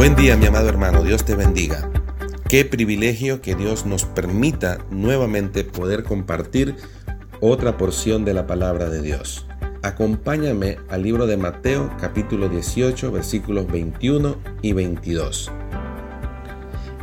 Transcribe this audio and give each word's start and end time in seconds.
Buen 0.00 0.16
día 0.16 0.34
mi 0.34 0.46
amado 0.46 0.66
hermano, 0.70 1.02
Dios 1.02 1.26
te 1.26 1.34
bendiga. 1.34 1.90
Qué 2.48 2.64
privilegio 2.64 3.42
que 3.42 3.54
Dios 3.54 3.84
nos 3.84 4.06
permita 4.06 4.78
nuevamente 4.90 5.62
poder 5.62 6.04
compartir 6.04 6.74
otra 7.42 7.76
porción 7.76 8.24
de 8.24 8.32
la 8.32 8.46
palabra 8.46 8.88
de 8.88 9.02
Dios. 9.02 9.44
Acompáñame 9.82 10.78
al 10.88 11.02
libro 11.02 11.26
de 11.26 11.36
Mateo 11.36 11.94
capítulo 12.00 12.48
18 12.48 13.12
versículos 13.12 13.70
21 13.70 14.38
y 14.62 14.72
22. 14.72 15.52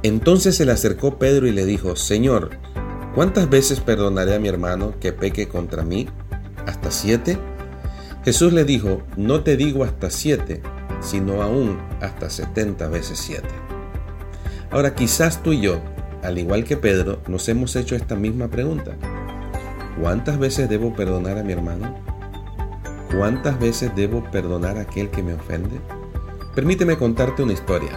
Entonces 0.01 0.55
se 0.55 0.65
le 0.65 0.71
acercó 0.71 1.19
Pedro 1.19 1.45
y 1.45 1.51
le 1.51 1.67
dijo, 1.67 1.95
Señor, 1.95 2.49
¿cuántas 3.13 3.47
veces 3.47 3.79
perdonaré 3.79 4.33
a 4.33 4.39
mi 4.39 4.47
hermano 4.47 4.95
que 4.99 5.13
peque 5.13 5.47
contra 5.47 5.83
mí? 5.83 6.09
¿Hasta 6.65 6.89
siete? 6.89 7.37
Jesús 8.25 8.53
le 8.53 8.63
dijo, 8.63 9.03
no 9.17 9.43
te 9.43 9.55
digo 9.55 9.83
hasta 9.83 10.09
siete, 10.09 10.63
sino 10.99 11.41
aún 11.41 11.79
hasta 12.01 12.29
setenta 12.29 12.87
veces 12.87 13.19
siete. 13.19 13.49
Ahora 14.71 14.95
quizás 14.95 15.41
tú 15.43 15.53
y 15.53 15.61
yo, 15.61 15.79
al 16.23 16.37
igual 16.37 16.63
que 16.63 16.77
Pedro, 16.77 17.21
nos 17.27 17.47
hemos 17.49 17.75
hecho 17.75 17.95
esta 17.95 18.15
misma 18.15 18.47
pregunta. 18.47 18.95
¿Cuántas 20.01 20.37
veces 20.37 20.69
debo 20.69 20.93
perdonar 20.93 21.37
a 21.37 21.43
mi 21.43 21.53
hermano? 21.53 21.95
¿Cuántas 23.15 23.59
veces 23.59 23.95
debo 23.95 24.23
perdonar 24.31 24.77
a 24.77 24.81
aquel 24.81 25.09
que 25.09 25.23
me 25.23 25.33
ofende? 25.33 25.79
Permíteme 26.53 26.97
contarte 26.97 27.43
una 27.43 27.53
historia. 27.53 27.91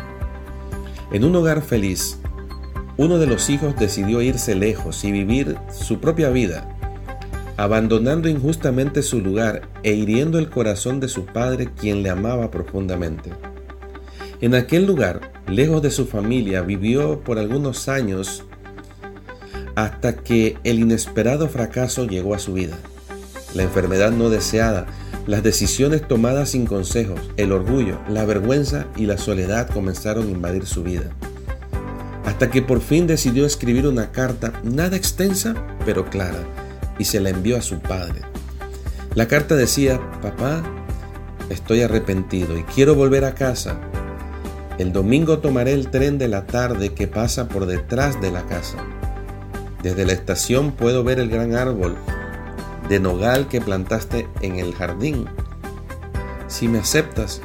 En 1.13 1.25
un 1.25 1.35
hogar 1.35 1.63
feliz, 1.63 2.19
uno 2.97 3.19
de 3.19 3.27
los 3.27 3.51
hijos 3.51 3.75
decidió 3.77 4.23
irse 4.23 4.55
lejos 4.55 5.05
y 5.05 5.11
vivir 5.11 5.59
su 5.73 6.01
propia 6.01 6.31
vida 6.31 6.77
abandonando 7.57 8.29
injustamente 8.29 9.03
su 9.03 9.21
lugar 9.21 9.63
e 9.83 9.93
hiriendo 9.93 10.39
el 10.39 10.51
corazón 10.51 11.01
de 11.01 11.09
su 11.09 11.27
padre 11.27 11.71
quien 11.75 12.03
le 12.03 12.11
amaba 12.11 12.51
profundamente. 12.51 13.31
En 14.41 14.55
aquel 14.55 14.87
lugar, 14.87 15.33
lejos 15.47 15.83
de 15.83 15.91
su 15.91 16.07
familia, 16.07 16.63
vivió 16.63 17.21
por 17.21 17.39
algunos 17.39 17.89
años 17.89 18.45
hasta 19.75 20.17
que 20.17 20.57
el 20.65 20.81
inesperado 20.81 21.49
fracaso 21.49 22.07
llegó 22.07 22.35
a 22.35 22.39
su 22.39 22.55
vida. 22.55 22.79
La 23.55 23.63
enfermedad 23.63 24.13
no 24.13 24.31
deseada, 24.31 24.87
las 25.27 25.43
decisiones 25.43 26.07
tomadas 26.07 26.51
sin 26.51 26.67
consejos, 26.67 27.21
el 27.37 27.53
orgullo, 27.53 27.99
la 28.09 28.25
vergüenza 28.25 28.87
y 28.97 29.07
la 29.07 29.19
soledad 29.19 29.69
comenzaron 29.69 30.27
a 30.27 30.31
invadir 30.31 30.67
su 30.67 30.83
vida. 30.83 31.11
Hasta 32.25 32.51
que 32.51 32.63
por 32.63 32.81
fin 32.81 33.07
decidió 33.07 33.45
escribir 33.45 33.87
una 33.87 34.13
carta 34.13 34.53
nada 34.63 34.97
extensa, 34.97 35.55
pero 35.85 36.09
clara, 36.09 36.39
y 37.01 37.07
se 37.07 37.19
la 37.19 37.31
envió 37.31 37.57
a 37.57 37.63
su 37.63 37.79
padre. 37.79 38.21
La 39.15 39.27
carta 39.27 39.57
decía, 39.57 39.99
papá, 40.21 40.63
estoy 41.49 41.81
arrepentido 41.81 42.59
y 42.59 42.63
quiero 42.65 42.95
volver 42.95 43.25
a 43.25 43.35
casa. 43.35 43.81
El 44.77 44.93
domingo 44.93 45.39
tomaré 45.39 45.73
el 45.73 45.89
tren 45.89 46.19
de 46.19 46.29
la 46.29 46.47
tarde 46.47 46.93
que 46.93 47.09
pasa 47.09 47.49
por 47.49 47.65
detrás 47.65 48.21
de 48.21 48.31
la 48.31 48.43
casa. 48.43 48.85
Desde 49.83 50.05
la 50.05 50.13
estación 50.13 50.73
puedo 50.73 51.03
ver 51.03 51.19
el 51.19 51.31
gran 51.31 51.55
árbol 51.55 51.97
de 52.91 53.01
nogal 53.01 53.49
que 53.49 53.63
plantaste 53.63 54.29
en 54.43 54.59
el 54.59 54.75
jardín. 54.75 55.25
Si 56.49 56.69
me 56.69 56.81
aceptas, 56.81 57.41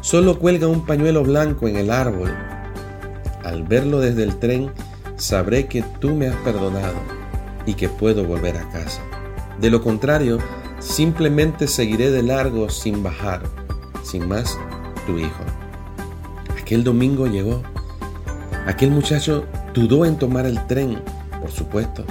solo 0.00 0.38
cuelga 0.38 0.66
un 0.66 0.86
pañuelo 0.86 1.24
blanco 1.24 1.68
en 1.68 1.76
el 1.76 1.90
árbol. 1.90 2.34
Al 3.44 3.64
verlo 3.64 4.00
desde 4.00 4.22
el 4.22 4.38
tren, 4.38 4.70
sabré 5.16 5.66
que 5.66 5.84
tú 6.00 6.14
me 6.14 6.28
has 6.28 6.36
perdonado 6.36 7.23
y 7.66 7.74
que 7.74 7.88
puedo 7.88 8.24
volver 8.24 8.56
a 8.56 8.68
casa. 8.70 9.02
De 9.60 9.70
lo 9.70 9.82
contrario, 9.82 10.38
simplemente 10.80 11.66
seguiré 11.68 12.10
de 12.10 12.22
largo 12.22 12.68
sin 12.68 13.02
bajar. 13.02 13.42
Sin 14.02 14.28
más, 14.28 14.58
tu 15.06 15.18
hijo. 15.18 15.44
Aquel 16.60 16.84
domingo 16.84 17.26
llegó. 17.26 17.62
Aquel 18.66 18.90
muchacho 18.90 19.44
dudó 19.74 20.04
en 20.06 20.16
tomar 20.16 20.46
el 20.46 20.66
tren, 20.66 21.02
por 21.40 21.50
supuesto, 21.50 22.04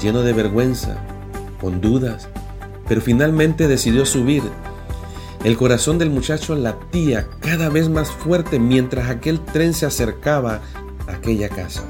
lleno 0.00 0.22
de 0.22 0.32
vergüenza, 0.32 0.96
con 1.60 1.80
dudas, 1.80 2.28
pero 2.88 3.00
finalmente 3.00 3.68
decidió 3.68 4.04
subir. 4.04 4.42
El 5.44 5.56
corazón 5.56 5.98
del 5.98 6.10
muchacho 6.10 6.56
latía 6.56 7.28
cada 7.40 7.68
vez 7.68 7.88
más 7.88 8.10
fuerte 8.10 8.58
mientras 8.58 9.08
aquel 9.08 9.40
tren 9.40 9.74
se 9.74 9.86
acercaba 9.86 10.60
a 11.06 11.12
aquella 11.12 11.48
casa. 11.48 11.84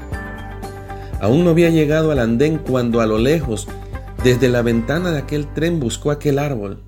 Aún 1.19 1.43
no 1.43 1.49
había 1.49 1.69
llegado 1.69 2.11
al 2.11 2.19
andén 2.19 2.59
cuando 2.59 3.01
a 3.01 3.07
lo 3.07 3.17
lejos, 3.17 3.67
desde 4.23 4.49
la 4.49 4.61
ventana 4.61 5.11
de 5.11 5.19
aquel 5.19 5.51
tren, 5.53 5.79
buscó 5.79 6.11
aquel 6.11 6.37
árbol. 6.37 6.83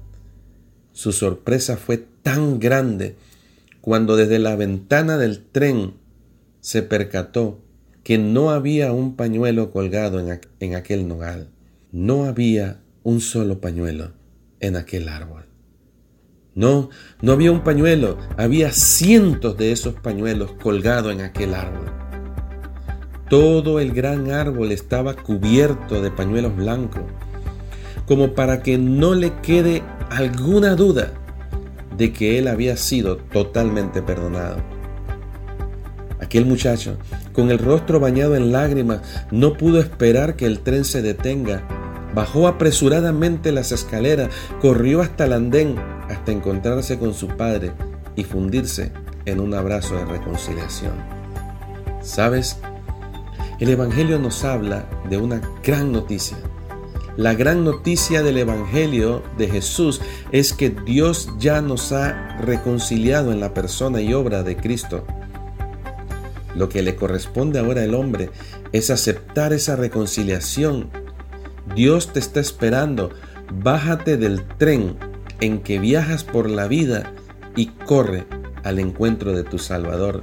Su 0.91 1.11
sorpresa 1.11 1.77
fue 1.77 1.97
tan 1.97 2.59
grande 2.59 3.15
cuando 3.81 4.15
desde 4.15 4.37
la 4.39 4.55
ventana 4.55 5.17
del 5.17 5.43
tren 5.43 5.93
se 6.59 6.83
percató 6.83 7.59
que 8.03 8.17
no 8.17 8.51
había 8.51 8.91
un 8.91 9.15
pañuelo 9.15 9.71
colgado 9.71 10.19
en, 10.19 10.75
aquel 10.75 11.07
nogal. 11.07 11.49
No 11.91 12.25
había 12.25 12.81
un 13.03 13.21
solo 13.21 13.59
pañuelo 13.61 14.11
en 14.59 14.75
aquel 14.75 15.09
árbol. 15.09 15.45
No, 16.53 16.89
no 17.21 17.31
había 17.31 17.51
un 17.51 17.63
pañuelo, 17.63 18.17
había 18.37 18.71
cientos 18.71 19.57
de 19.57 19.71
esos 19.71 19.95
pañuelos 19.95 20.53
colgados 20.53 21.13
en 21.13 21.21
aquel 21.21 21.53
árbol. 21.53 21.98
Todo 23.29 23.79
el 23.79 23.93
gran 23.93 24.31
árbol 24.31 24.71
estaba 24.71 25.13
cubierto 25.13 26.01
de 26.01 26.09
pañuelos 26.09 26.55
blancos, 26.55 27.03
como 28.07 28.33
para 28.33 28.63
que 28.63 28.79
no 28.79 29.13
le 29.13 29.33
quede 29.41 29.83
alguna 30.09 30.75
duda 30.75 31.13
de 31.95 32.11
que 32.11 32.39
él 32.39 32.47
había 32.47 32.75
sido 32.75 33.17
totalmente 33.17 34.01
perdonado. 34.01 34.57
Aquel 36.19 36.45
muchacho, 36.45 36.97
con 37.31 37.51
el 37.51 37.59
rostro 37.59 37.99
bañado 37.99 38.35
en 38.35 38.51
lágrimas, 38.51 39.01
no 39.31 39.53
pudo 39.53 39.79
esperar 39.79 40.35
que 40.35 40.45
el 40.45 40.61
tren 40.61 40.83
se 40.83 41.01
detenga. 41.01 41.67
Bajó 42.15 42.47
apresuradamente 42.47 43.51
las 43.51 43.71
escaleras, 43.71 44.29
corrió 44.59 45.01
hasta 45.01 45.25
el 45.25 45.33
andén 45.33 45.75
hasta 46.09 46.31
encontrarse 46.31 46.97
con 46.97 47.13
su 47.13 47.27
padre 47.27 47.71
y 48.15 48.23
fundirse 48.23 48.91
en 49.25 49.39
un 49.39 49.53
abrazo 49.53 49.95
de 49.95 50.05
reconciliación. 50.05 50.93
¿Sabes? 52.01 52.57
El 53.59 53.69
Evangelio 53.69 54.19
nos 54.19 54.45
habla 54.45 54.85
de 55.09 55.17
una 55.17 55.41
gran 55.61 55.91
noticia. 55.91 56.37
La 57.17 57.33
gran 57.33 57.65
noticia 57.65 58.23
del 58.23 58.37
Evangelio 58.37 59.21
de 59.37 59.49
Jesús 59.49 59.99
es 60.31 60.53
que 60.53 60.69
Dios 60.69 61.29
ya 61.39 61.61
nos 61.61 61.91
ha 61.91 62.37
reconciliado 62.39 63.33
en 63.33 63.41
la 63.41 63.53
persona 63.53 63.99
y 63.99 64.13
obra 64.13 64.43
de 64.43 64.55
Cristo. 64.55 65.05
Lo 66.55 66.69
que 66.69 66.81
le 66.81 66.95
corresponde 66.95 67.59
ahora 67.59 67.83
al 67.83 67.95
hombre 67.95 68.29
es 68.71 68.89
aceptar 68.91 69.51
esa 69.51 69.75
reconciliación. 69.75 70.89
Dios 71.75 72.13
te 72.13 72.19
está 72.19 72.39
esperando. 72.39 73.09
Bájate 73.51 74.15
del 74.15 74.47
tren 74.57 74.95
en 75.41 75.59
que 75.59 75.79
viajas 75.79 76.23
por 76.23 76.49
la 76.49 76.69
vida 76.69 77.11
y 77.57 77.65
corre 77.65 78.23
al 78.63 78.79
encuentro 78.79 79.33
de 79.33 79.43
tu 79.43 79.59
Salvador. 79.59 80.21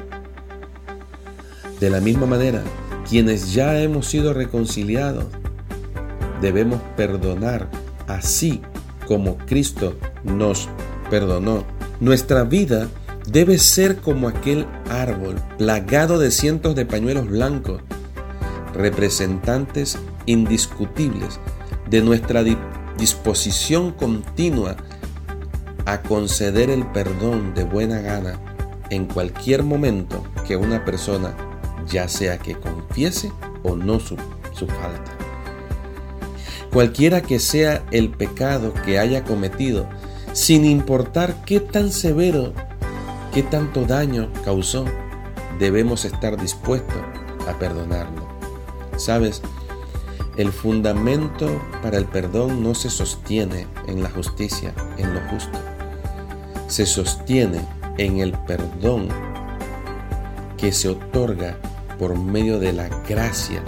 De 1.81 1.91
la 1.91 2.01
misma 2.01 2.25
manera, 2.25 2.63
quienes 3.09 3.53
ya 3.53 3.81
hemos 3.81 4.07
sido 4.07 4.35
reconciliados, 4.35 5.27
debemos 6.41 6.81
perdonar 6.97 7.69
así 8.07 8.61
como 9.07 9.39
Cristo 9.39 9.95
nos 10.25 10.69
perdonó. 11.11 11.65
Nuestra 12.01 12.45
vida 12.45 12.89
debe 13.27 13.59
ser 13.59 13.97
como 13.97 14.29
aquel 14.29 14.67
árbol 14.91 15.37
plagado 15.59 16.19
de 16.19 16.31
cientos 16.31 16.75
de 16.75 16.87
pañuelos 16.87 17.29
blancos, 17.29 17.81
representantes 18.75 19.99
indiscutibles 20.27 21.41
de 21.89 22.03
nuestra 22.03 22.45
disposición 22.99 23.93
continua 23.93 24.77
a 25.87 26.03
conceder 26.03 26.69
el 26.71 26.85
perdón 26.87 27.55
de 27.55 27.65
buena 27.65 28.01
gana 28.01 28.41
en 28.91 29.07
cualquier 29.07 29.63
momento 29.63 30.25
que 30.47 30.57
una 30.57 30.85
persona 30.85 31.35
ya 31.89 32.09
sea 32.09 32.39
que 32.39 32.59
confiese 32.59 33.33
o 33.63 33.77
no 33.77 34.01
su, 34.01 34.17
falta. 34.17 35.13
Cualquiera 36.73 37.23
que 37.23 37.39
sea 37.39 37.85
el 37.91 38.11
pecado 38.11 38.73
que 38.85 38.99
haya 38.99 39.25
cometido, 39.25 39.89
sin 40.33 40.65
importar 40.65 41.45
qué 41.45 41.61
tan 41.61 41.91
severo, 41.91 42.53
qué 43.33 43.43
tanto 43.43 43.85
daño 43.85 44.31
causó, 44.45 44.85
debemos 45.59 46.05
estar 46.05 46.41
dispuestos 46.41 47.03
a 47.49 47.59
perdonarlo. 47.59 48.27
¿Sabes? 48.97 49.43
El 50.37 50.53
fundamento 50.53 51.63
para 51.83 51.97
el 51.97 52.05
perdón 52.05 52.63
no 52.63 52.75
se 52.75 52.91
sostiene 52.91 53.67
en 53.87 54.03
la 54.03 54.11
justicia, 54.11 54.75
en 54.99 55.15
lo 55.15 55.21
justo. 55.31 55.59
Se 56.69 56.85
sostiene 56.85 57.61
en 57.97 58.19
el 58.19 58.33
perdón 58.33 59.09
que 60.59 60.73
se 60.73 60.89
otorga 60.89 61.59
por 61.99 62.19
medio 62.19 62.59
de 62.59 62.73
la 62.73 62.89
gracia 63.09 63.63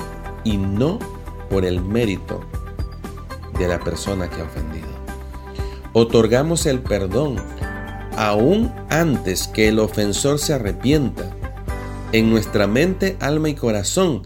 y 0.44 0.56
no 0.56 0.98
por 1.50 1.64
el 1.64 1.80
mérito 1.80 2.40
de 3.58 3.68
la 3.68 3.80
persona 3.80 4.28
que 4.28 4.40
ha 4.40 4.44
ofendido. 4.44 4.88
Otorgamos 5.92 6.66
el 6.66 6.80
perdón 6.80 7.36
aún 8.16 8.72
antes 8.90 9.48
que 9.48 9.68
el 9.68 9.78
ofensor 9.78 10.38
se 10.38 10.54
arrepienta 10.54 11.34
en 12.12 12.30
nuestra 12.30 12.66
mente, 12.66 13.16
alma 13.20 13.48
y 13.48 13.54
corazón. 13.54 14.22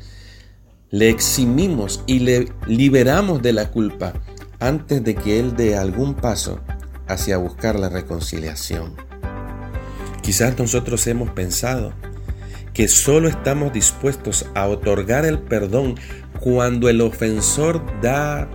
Le 0.90 1.08
eximimos 1.08 2.02
y 2.06 2.20
le 2.20 2.52
liberamos 2.66 3.42
de 3.42 3.52
la 3.52 3.70
culpa 3.70 4.12
antes 4.60 5.02
de 5.02 5.14
que 5.14 5.40
Él 5.40 5.56
dé 5.56 5.76
algún 5.76 6.14
paso 6.14 6.60
hacia 7.08 7.36
buscar 7.36 7.78
la 7.78 7.88
reconciliación. 7.88 8.94
Quizás 10.22 10.58
nosotros 10.58 11.06
hemos 11.06 11.30
pensado 11.30 11.92
que 12.74 12.88
solo 12.88 13.28
estamos 13.28 13.72
dispuestos 13.72 14.46
a 14.54 14.66
otorgar 14.66 15.24
el 15.24 15.38
perdón 15.38 15.96
cuando 16.40 16.88
el 16.88 17.00
ofensor 17.00 17.82
da 18.00 18.48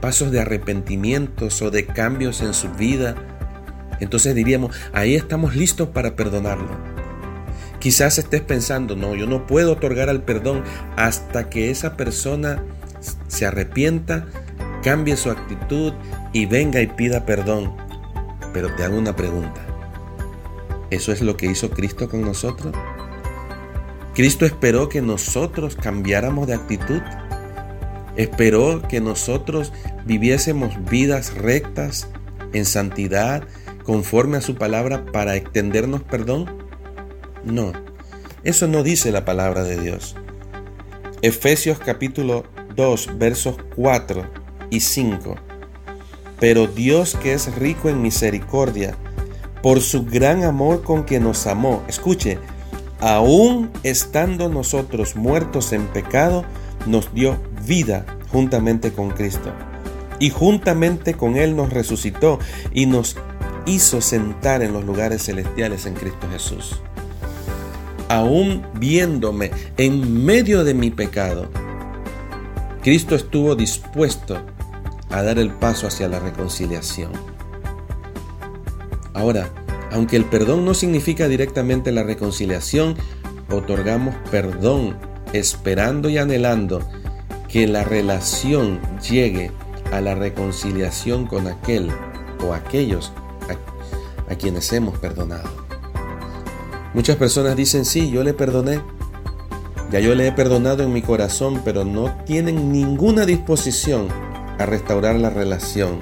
pasos 0.00 0.30
de 0.30 0.40
arrepentimientos 0.40 1.60
o 1.62 1.70
de 1.70 1.86
cambios 1.86 2.40
en 2.40 2.54
su 2.54 2.68
vida. 2.70 3.14
Entonces 4.00 4.34
diríamos, 4.34 4.74
ahí 4.92 5.14
estamos 5.14 5.56
listos 5.56 5.88
para 5.88 6.16
perdonarlo. 6.16 6.70
Quizás 7.78 8.18
estés 8.18 8.40
pensando, 8.40 8.96
no, 8.96 9.14
yo 9.14 9.26
no 9.26 9.46
puedo 9.46 9.72
otorgar 9.72 10.08
el 10.08 10.22
perdón 10.22 10.64
hasta 10.96 11.48
que 11.48 11.70
esa 11.70 11.96
persona 11.96 12.62
se 13.28 13.46
arrepienta, 13.46 14.26
cambie 14.82 15.16
su 15.16 15.30
actitud 15.30 15.92
y 16.32 16.46
venga 16.46 16.80
y 16.80 16.86
pida 16.88 17.24
perdón. 17.24 17.72
Pero 18.52 18.74
te 18.74 18.84
hago 18.84 18.96
una 18.96 19.14
pregunta. 19.14 19.60
¿Eso 20.90 21.12
es 21.12 21.20
lo 21.20 21.36
que 21.36 21.46
hizo 21.46 21.70
Cristo 21.70 22.08
con 22.08 22.22
nosotros? 22.22 22.74
Cristo 24.18 24.46
esperó 24.46 24.88
que 24.88 25.00
nosotros 25.00 25.76
cambiáramos 25.76 26.48
de 26.48 26.54
actitud. 26.54 27.00
Esperó 28.16 28.82
que 28.82 29.00
nosotros 29.00 29.72
viviésemos 30.06 30.74
vidas 30.90 31.34
rectas, 31.34 32.08
en 32.52 32.64
santidad, 32.64 33.44
conforme 33.84 34.38
a 34.38 34.40
su 34.40 34.56
palabra 34.56 35.06
para 35.12 35.36
extendernos 35.36 36.02
perdón. 36.02 36.50
No, 37.44 37.72
eso 38.42 38.66
no 38.66 38.82
dice 38.82 39.12
la 39.12 39.24
palabra 39.24 39.62
de 39.62 39.80
Dios. 39.80 40.16
Efesios 41.22 41.78
capítulo 41.78 42.42
2 42.74 43.18
versos 43.18 43.54
4 43.76 44.28
y 44.68 44.80
5. 44.80 45.36
Pero 46.40 46.66
Dios 46.66 47.16
que 47.22 47.34
es 47.34 47.54
rico 47.54 47.88
en 47.88 48.02
misericordia, 48.02 48.96
por 49.62 49.80
su 49.80 50.06
gran 50.06 50.42
amor 50.42 50.82
con 50.82 51.04
que 51.04 51.20
nos 51.20 51.46
amó. 51.46 51.84
Escuche, 51.86 52.40
aún 53.00 53.70
estando 53.82 54.48
nosotros 54.48 55.16
muertos 55.16 55.72
en 55.72 55.86
pecado, 55.88 56.44
nos 56.86 57.12
dio 57.14 57.38
vida 57.66 58.06
juntamente 58.32 58.92
con 58.92 59.10
Cristo. 59.10 59.52
Y 60.20 60.30
juntamente 60.30 61.14
con 61.14 61.36
Él 61.36 61.54
nos 61.54 61.72
resucitó 61.72 62.38
y 62.72 62.86
nos 62.86 63.16
hizo 63.66 64.00
sentar 64.00 64.62
en 64.62 64.72
los 64.72 64.84
lugares 64.84 65.24
celestiales 65.24 65.86
en 65.86 65.94
Cristo 65.94 66.26
Jesús. 66.30 66.80
Aún 68.08 68.66
viéndome 68.74 69.50
en 69.76 70.24
medio 70.24 70.64
de 70.64 70.74
mi 70.74 70.90
pecado, 70.90 71.48
Cristo 72.82 73.14
estuvo 73.14 73.54
dispuesto 73.54 74.40
a 75.10 75.22
dar 75.22 75.38
el 75.38 75.50
paso 75.50 75.86
hacia 75.86 76.08
la 76.08 76.18
reconciliación. 76.18 77.12
Ahora, 79.12 79.50
aunque 79.90 80.16
el 80.16 80.24
perdón 80.24 80.64
no 80.64 80.74
significa 80.74 81.28
directamente 81.28 81.92
la 81.92 82.02
reconciliación, 82.02 82.96
otorgamos 83.50 84.14
perdón 84.30 84.96
esperando 85.32 86.08
y 86.08 86.18
anhelando 86.18 86.82
que 87.48 87.66
la 87.66 87.84
relación 87.84 88.80
llegue 89.00 89.50
a 89.92 90.00
la 90.00 90.14
reconciliación 90.14 91.26
con 91.26 91.46
aquel 91.46 91.90
o 92.46 92.52
aquellos 92.52 93.12
a, 94.28 94.34
quienes 94.34 94.72
hemos 94.72 94.98
perdonado. 94.98 95.48
Muchas 96.92 97.16
personas 97.16 97.56
dicen, 97.56 97.84
sí, 97.84 98.10
yo 98.10 98.22
le 98.22 98.34
perdoné, 98.34 98.80
ya 99.90 100.00
yo 100.00 100.14
le 100.14 100.28
he 100.28 100.32
perdonado 100.32 100.82
en 100.82 100.92
mi 100.92 101.00
corazón, 101.00 101.62
pero 101.64 101.84
no 101.84 102.14
tienen 102.26 102.70
ninguna 102.70 103.24
disposición 103.24 104.08
a 104.58 104.66
restaurar 104.66 105.16
la 105.16 105.30
relación. 105.30 106.00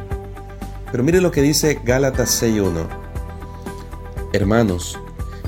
Pero 0.91 1.05
mire 1.05 1.21
lo 1.21 1.31
que 1.31 1.43
dice 1.43 1.81
Gálatas 1.85 2.43
6.1. 2.43 3.06
Hermanos, 4.33 4.99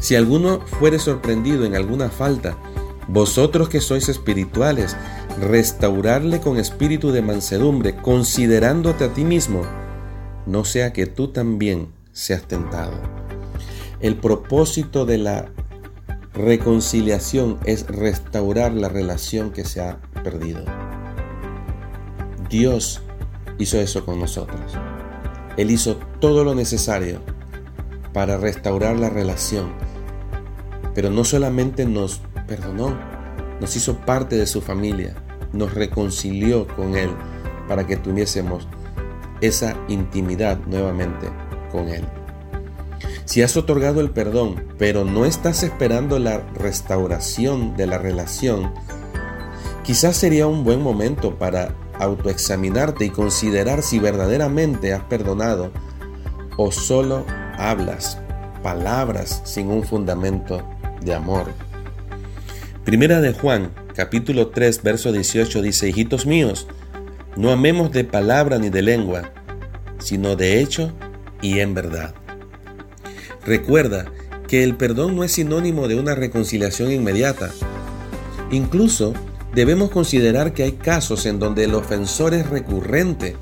si 0.00 0.14
alguno 0.14 0.60
fuere 0.60 0.98
sorprendido 0.98 1.64
en 1.64 1.74
alguna 1.74 2.08
falta, 2.08 2.56
vosotros 3.08 3.68
que 3.68 3.80
sois 3.80 4.08
espirituales, 4.08 4.96
restaurarle 5.40 6.40
con 6.40 6.58
espíritu 6.58 7.10
de 7.10 7.22
mansedumbre, 7.22 7.96
considerándote 7.96 9.04
a 9.04 9.14
ti 9.14 9.24
mismo, 9.24 9.62
no 10.46 10.64
sea 10.64 10.92
que 10.92 11.06
tú 11.06 11.28
también 11.28 11.88
seas 12.12 12.42
tentado. 12.42 12.94
El 14.00 14.16
propósito 14.16 15.06
de 15.06 15.18
la 15.18 15.50
reconciliación 16.34 17.58
es 17.64 17.86
restaurar 17.86 18.72
la 18.72 18.88
relación 18.88 19.50
que 19.50 19.64
se 19.64 19.80
ha 19.80 19.98
perdido. 20.22 20.64
Dios 22.48 23.02
hizo 23.58 23.78
eso 23.78 24.04
con 24.04 24.20
nosotros. 24.20 24.72
Él 25.56 25.70
hizo 25.72 25.96
todo 26.20 26.44
lo 26.44 26.54
necesario 26.54 27.20
para 28.18 28.36
restaurar 28.36 28.98
la 28.98 29.10
relación. 29.10 29.68
Pero 30.92 31.08
no 31.08 31.22
solamente 31.22 31.86
nos 31.86 32.20
perdonó, 32.48 32.98
nos 33.60 33.76
hizo 33.76 33.98
parte 33.98 34.34
de 34.34 34.48
su 34.48 34.60
familia, 34.60 35.14
nos 35.52 35.72
reconcilió 35.72 36.66
con 36.66 36.96
Él 36.96 37.10
para 37.68 37.86
que 37.86 37.96
tuviésemos 37.96 38.66
esa 39.40 39.76
intimidad 39.86 40.58
nuevamente 40.66 41.28
con 41.70 41.86
Él. 41.86 42.08
Si 43.24 43.40
has 43.42 43.56
otorgado 43.56 44.00
el 44.00 44.10
perdón, 44.10 44.64
pero 44.78 45.04
no 45.04 45.24
estás 45.24 45.62
esperando 45.62 46.18
la 46.18 46.38
restauración 46.56 47.76
de 47.76 47.86
la 47.86 47.98
relación, 47.98 48.74
quizás 49.84 50.16
sería 50.16 50.48
un 50.48 50.64
buen 50.64 50.82
momento 50.82 51.38
para 51.38 51.72
autoexaminarte 52.00 53.04
y 53.04 53.10
considerar 53.10 53.84
si 53.84 54.00
verdaderamente 54.00 54.92
has 54.92 55.04
perdonado 55.04 55.70
o 56.56 56.72
solo 56.72 57.24
hablas 57.58 58.18
palabras 58.62 59.42
sin 59.44 59.68
un 59.68 59.84
fundamento 59.84 60.66
de 61.02 61.14
amor. 61.14 61.52
Primera 62.84 63.20
de 63.20 63.34
Juan, 63.34 63.72
capítulo 63.94 64.48
3, 64.48 64.82
verso 64.82 65.12
18 65.12 65.60
dice, 65.60 65.88
hijitos 65.88 66.24
míos, 66.24 66.66
no 67.36 67.50
amemos 67.50 67.92
de 67.92 68.04
palabra 68.04 68.58
ni 68.58 68.70
de 68.70 68.82
lengua, 68.82 69.32
sino 69.98 70.36
de 70.36 70.60
hecho 70.60 70.92
y 71.42 71.58
en 71.58 71.74
verdad. 71.74 72.14
Recuerda 73.44 74.06
que 74.46 74.64
el 74.64 74.76
perdón 74.76 75.16
no 75.16 75.24
es 75.24 75.32
sinónimo 75.32 75.88
de 75.88 75.96
una 75.96 76.14
reconciliación 76.14 76.90
inmediata. 76.90 77.50
Incluso 78.50 79.12
debemos 79.54 79.90
considerar 79.90 80.54
que 80.54 80.62
hay 80.62 80.72
casos 80.72 81.26
en 81.26 81.38
donde 81.38 81.64
el 81.64 81.74
ofensor 81.74 82.32
es 82.34 82.48
recurrente, 82.48 83.36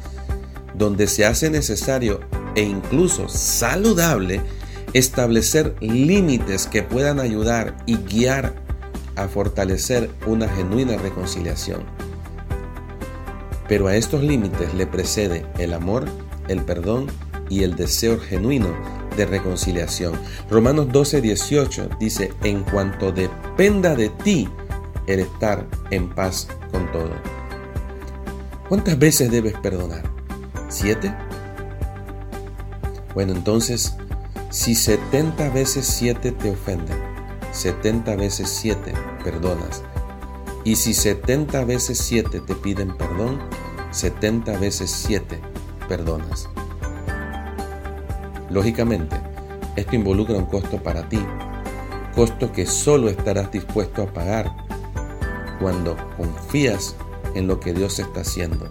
donde 0.75 1.07
se 1.07 1.25
hace 1.25 1.49
necesario 1.49 2.21
e 2.57 2.63
incluso 2.63 3.29
saludable 3.29 4.41
establecer 4.93 5.77
límites 5.81 6.67
que 6.67 6.83
puedan 6.83 7.21
ayudar 7.21 7.77
y 7.87 7.97
guiar 7.97 8.55
a 9.15 9.29
fortalecer 9.29 10.11
una 10.27 10.49
genuina 10.49 10.97
reconciliación. 10.97 11.85
Pero 13.69 13.89
a 13.89 13.97
estos 13.97 14.23
límites 14.23 14.75
le 14.75 14.87
precede 14.87 15.47
el 15.59 15.75
amor, 15.75 16.07
el 16.49 16.63
perdón 16.63 17.07
y 17.49 17.63
el 17.63 17.77
deseo 17.77 18.19
genuino 18.19 18.69
de 19.17 19.27
reconciliación. 19.27 20.15
Romanos 20.51 20.89
12, 20.93 21.21
18 21.21 21.91
dice, 21.99 22.33
en 22.45 22.63
cuanto 22.63 23.13
dependa 23.13 23.95
de 23.95 24.11
ti 24.11 24.49
el 25.07 25.21
estar 25.21 25.67
en 25.91 26.09
paz 26.15 26.49
con 26.71 26.91
todo. 26.93 27.11
¿Cuántas 28.69 28.99
veces 28.99 29.31
debes 29.31 29.55
perdonar? 29.55 30.03
¿Siete? 30.69 31.15
Bueno, 33.17 33.33
entonces, 33.33 33.97
si 34.51 34.75
70 34.75 35.49
veces 35.49 35.87
7 35.87 36.33
te 36.33 36.51
ofenden, 36.51 36.99
70 37.51 38.15
veces 38.15 38.51
7 38.51 38.93
perdonas. 39.25 39.83
Y 40.65 40.77
si 40.77 40.93
70 40.93 41.65
veces 41.65 41.97
7 41.97 42.41
te 42.41 42.55
piden 42.55 42.95
perdón, 42.95 43.39
70 43.91 44.59
veces 44.59 44.91
7 44.91 45.41
perdonas. 45.89 46.51
Lógicamente, 48.51 49.17
esto 49.77 49.97
involucra 49.97 50.37
un 50.37 50.45
costo 50.45 50.83
para 50.83 51.09
ti, 51.09 51.25
costo 52.15 52.53
que 52.53 52.67
solo 52.67 53.09
estarás 53.09 53.51
dispuesto 53.51 54.03
a 54.03 54.13
pagar 54.13 54.55
cuando 55.59 55.97
confías 56.19 56.95
en 57.35 57.47
lo 57.47 57.61
que 57.61 57.73
Dios 57.73 57.99
está 57.99 58.21
haciendo 58.21 58.69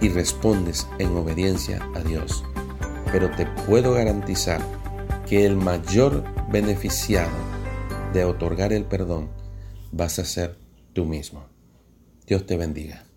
y 0.00 0.08
respondes 0.08 0.86
en 0.98 1.14
obediencia 1.14 1.86
a 1.94 2.00
Dios 2.00 2.44
pero 3.12 3.30
te 3.30 3.46
puedo 3.46 3.94
garantizar 3.94 4.60
que 5.26 5.44
el 5.44 5.56
mayor 5.56 6.24
beneficiado 6.50 7.30
de 8.12 8.24
otorgar 8.24 8.72
el 8.72 8.84
perdón 8.84 9.28
vas 9.92 10.18
a 10.18 10.24
ser 10.24 10.58
tú 10.92 11.04
mismo. 11.04 11.46
Dios 12.26 12.46
te 12.46 12.56
bendiga. 12.56 13.07